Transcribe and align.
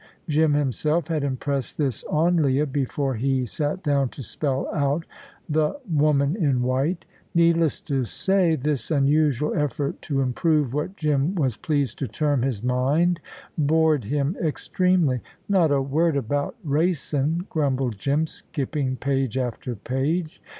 Jim 0.27 0.55
himself 0.55 1.09
had 1.09 1.23
impressed 1.23 1.77
this 1.77 2.03
on 2.05 2.37
Leah, 2.37 2.65
before 2.65 3.13
he 3.13 3.45
sat 3.45 3.83
down 3.83 4.09
to 4.09 4.23
spell 4.23 4.67
out 4.73 5.05
The 5.47 5.77
Woman 5.87 6.35
in 6.35 6.63
White. 6.63 7.05
Needless 7.35 7.79
to 7.81 8.03
say, 8.05 8.55
this 8.55 8.89
unusual 8.89 9.53
effort 9.53 10.01
to 10.01 10.21
improve 10.21 10.73
what 10.73 10.95
Jim 10.97 11.35
was 11.35 11.55
pleased 11.55 11.99
to 11.99 12.07
term 12.07 12.41
his 12.41 12.63
mind 12.63 13.19
bored 13.59 14.05
him 14.05 14.35
extremely. 14.43 15.21
"Not 15.47 15.69
a 15.71 15.83
word 15.83 16.17
about 16.17 16.55
racin'," 16.63 17.45
grumbled 17.51 17.99
Jim, 17.99 18.25
skipping 18.25 18.95
page 18.95 19.37
after 19.37 19.75
page. 19.75 20.41